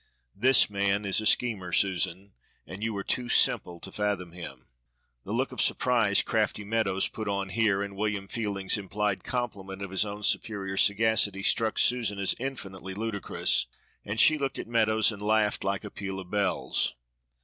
This 0.35 0.67
man 0.67 1.05
is 1.05 1.21
a 1.21 1.27
schemer, 1.27 1.71
Susan, 1.71 2.33
and 2.65 2.81
you 2.81 2.97
are 2.97 3.03
too 3.03 3.29
simple 3.29 3.79
to 3.81 3.91
fathom 3.91 4.31
him." 4.31 4.65
The 5.25 5.31
look 5.31 5.51
of 5.51 5.61
surprise 5.61 6.23
crafty 6.23 6.63
Meadows 6.63 7.07
put 7.07 7.27
on 7.27 7.49
here, 7.49 7.83
and 7.83 7.95
William 7.95 8.27
Fielding's 8.27 8.79
implied 8.79 9.23
compliment 9.23 9.79
to 9.83 9.89
his 9.89 10.03
own 10.03 10.23
superior 10.23 10.75
sagacity 10.77 11.43
struck 11.43 11.77
Susan 11.77 12.17
as 12.17 12.33
infinitely 12.39 12.95
ludicrous, 12.95 13.67
and 14.03 14.19
she 14.19 14.39
looked 14.39 14.57
at 14.57 14.67
Meadows 14.67 15.11
and 15.11 15.21
laughed 15.21 15.63
like 15.63 15.83
a 15.83 15.91
peal 15.91 16.19
of 16.19 16.31
bells. 16.31 16.95